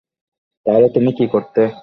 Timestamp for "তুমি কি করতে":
0.89-1.61